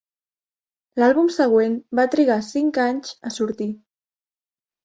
L'àlbum 1.03 1.29
següent 1.35 1.77
va 2.01 2.07
trigar 2.15 2.39
cinc 2.49 2.81
anys 2.87 3.15
a 3.31 3.35
sortir. 3.39 3.69